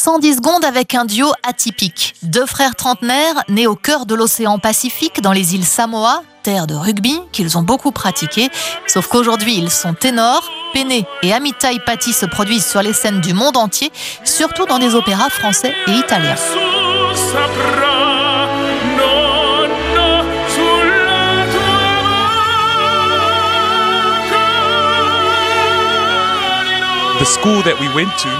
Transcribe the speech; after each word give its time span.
110 0.00 0.36
secondes 0.36 0.64
avec 0.64 0.94
un 0.94 1.04
duo 1.04 1.30
atypique. 1.46 2.14
Deux 2.22 2.46
frères 2.46 2.74
trentenaires 2.74 3.44
nés 3.50 3.66
au 3.66 3.74
cœur 3.74 4.06
de 4.06 4.14
l'océan 4.14 4.58
Pacifique 4.58 5.20
dans 5.20 5.32
les 5.32 5.54
îles 5.54 5.66
Samoa, 5.66 6.22
terre 6.42 6.66
de 6.66 6.74
rugby 6.74 7.20
qu'ils 7.32 7.58
ont 7.58 7.62
beaucoup 7.62 7.92
pratiqué. 7.92 8.48
Sauf 8.86 9.08
qu'aujourd'hui 9.08 9.56
ils 9.56 9.70
sont 9.70 9.92
ténors. 9.92 10.48
Pene 10.72 11.04
et 11.22 11.32
Amitai 11.34 11.80
Patti 11.84 12.14
se 12.14 12.24
produisent 12.24 12.64
sur 12.64 12.80
les 12.80 12.94
scènes 12.94 13.20
du 13.20 13.34
monde 13.34 13.58
entier, 13.58 13.92
surtout 14.24 14.64
dans 14.64 14.78
des 14.78 14.94
opéras 14.94 15.28
français 15.28 15.74
et 15.86 15.92
italiens. 15.92 16.36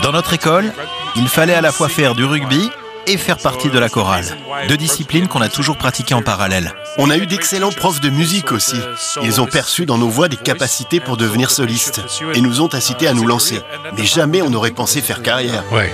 Dans 0.02 0.12
notre 0.12 0.32
école, 0.32 0.72
il 1.14 1.28
fallait 1.28 1.54
à 1.54 1.60
la 1.60 1.70
fois 1.70 1.90
faire 1.90 2.14
du 2.14 2.24
rugby 2.24 2.70
et 3.06 3.18
faire 3.18 3.36
partie 3.36 3.68
de 3.68 3.78
la 3.78 3.90
chorale. 3.90 4.24
Deux 4.68 4.76
disciplines 4.78 5.28
qu'on 5.28 5.42
a 5.42 5.50
toujours 5.50 5.76
pratiquées 5.76 6.14
en 6.14 6.22
parallèle. 6.22 6.72
On 6.96 7.10
a 7.10 7.18
eu 7.18 7.26
d'excellents 7.26 7.72
profs 7.72 8.00
de 8.00 8.08
musique 8.08 8.52
aussi. 8.52 8.80
Ils 9.22 9.40
ont 9.40 9.46
perçu 9.46 9.84
dans 9.84 9.98
nos 9.98 10.08
voix 10.08 10.28
des 10.28 10.36
capacités 10.36 10.98
pour 10.98 11.18
devenir 11.18 11.50
solistes 11.50 12.00
et 12.34 12.40
nous 12.40 12.62
ont 12.62 12.72
incités 12.72 13.06
à 13.06 13.12
nous 13.12 13.26
lancer. 13.26 13.60
Mais 13.98 14.06
jamais 14.06 14.40
on 14.40 14.48
n'aurait 14.48 14.70
pensé 14.70 15.02
faire 15.02 15.22
carrière. 15.22 15.62
Ouais. 15.72 15.92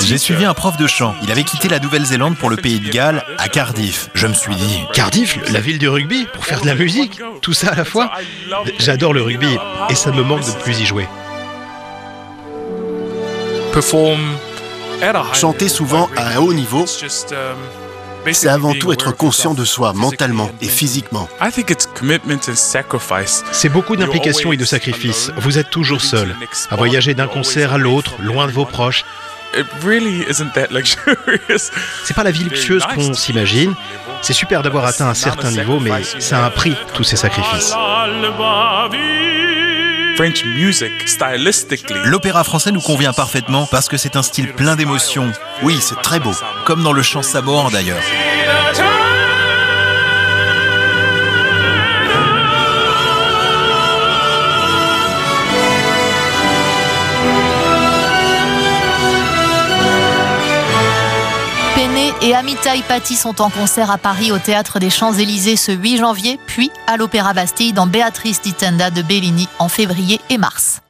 J'ai 0.00 0.18
suivi 0.18 0.44
un 0.44 0.54
prof 0.54 0.76
de 0.76 0.86
chant. 0.86 1.14
Il 1.22 1.30
avait 1.30 1.44
quitté 1.44 1.68
la 1.68 1.78
Nouvelle-Zélande 1.78 2.36
pour 2.36 2.50
le 2.50 2.56
pays 2.56 2.80
de 2.80 2.90
Galles, 2.90 3.24
à 3.38 3.48
Cardiff. 3.48 4.10
Je 4.14 4.26
me 4.26 4.34
suis 4.34 4.54
dit, 4.54 4.80
Cardiff, 4.92 5.38
la 5.52 5.60
ville 5.60 5.78
du 5.78 5.88
rugby, 5.88 6.26
pour 6.32 6.44
faire 6.44 6.60
de 6.60 6.66
la 6.66 6.74
musique, 6.74 7.20
tout 7.42 7.52
ça 7.52 7.70
à 7.70 7.74
la 7.74 7.84
fois. 7.84 8.10
J'adore 8.78 9.12
le 9.14 9.22
rugby 9.22 9.56
et 9.88 9.94
ça 9.94 10.10
me 10.12 10.22
manque 10.22 10.44
de 10.44 10.50
ne 10.50 10.62
plus 10.62 10.80
y 10.80 10.86
jouer. 10.86 11.08
Chanter 15.32 15.68
souvent 15.68 16.08
à 16.16 16.28
un 16.28 16.36
haut 16.38 16.52
niveau, 16.52 16.84
c'est 18.32 18.48
avant 18.48 18.74
tout 18.74 18.92
être 18.92 19.12
conscient 19.12 19.54
de 19.54 19.64
soi 19.64 19.92
mentalement 19.92 20.50
et 20.60 20.68
physiquement. 20.68 21.28
C'est 23.52 23.68
beaucoup 23.68 23.96
d'implication 23.96 24.52
et 24.52 24.56
de 24.56 24.64
sacrifices. 24.64 25.30
Vous 25.36 25.58
êtes 25.58 25.70
toujours 25.70 26.00
seul, 26.00 26.34
à 26.70 26.76
voyager 26.76 27.14
d'un 27.14 27.28
concert 27.28 27.72
à 27.72 27.78
l'autre, 27.78 28.14
loin 28.20 28.46
de 28.46 28.52
vos 28.52 28.64
proches. 28.64 29.04
C'est 32.04 32.14
pas 32.14 32.24
la 32.24 32.30
vie 32.30 32.44
luxueuse 32.44 32.84
qu'on 32.94 33.14
s'imagine. 33.14 33.74
C'est 34.20 34.32
super 34.34 34.62
d'avoir 34.62 34.84
atteint 34.84 35.08
un 35.08 35.14
certain 35.14 35.50
niveau, 35.50 35.80
mais 35.80 36.02
ça 36.02 36.40
a 36.40 36.46
un 36.46 36.50
prix, 36.50 36.74
tous 36.94 37.04
ces 37.04 37.16
sacrifices. 37.16 37.72
L'opéra 42.04 42.42
français 42.42 42.72
nous 42.72 42.80
convient 42.80 43.12
parfaitement 43.12 43.66
parce 43.66 43.88
que 43.88 43.96
c'est 43.96 44.16
un 44.16 44.22
style 44.22 44.52
plein 44.52 44.74
d'émotions. 44.74 45.30
Oui, 45.62 45.78
c'est 45.80 46.00
très 46.02 46.18
beau. 46.18 46.32
Comme 46.64 46.82
dans 46.82 46.92
le 46.92 47.02
chant 47.02 47.22
samoan 47.22 47.70
d'ailleurs. 47.70 48.02
Et 62.22 62.34
Amitai 62.34 62.82
Patti 62.86 63.14
sont 63.14 63.40
en 63.40 63.50
concert 63.50 63.90
à 63.90 63.98
Paris 63.98 64.32
au 64.32 64.38
Théâtre 64.38 64.78
des 64.78 64.90
Champs-Élysées 64.90 65.56
ce 65.56 65.72
8 65.72 65.98
janvier, 65.98 66.38
puis 66.46 66.70
à 66.86 66.96
l'Opéra 66.96 67.32
Bastille 67.32 67.72
dans 67.72 67.86
Béatrice 67.86 68.40
di 68.40 68.52
Tenda 68.52 68.90
de 68.90 69.02
Bellini 69.02 69.48
en 69.58 69.68
février 69.68 70.20
et 70.30 70.38
mars. 70.38 70.80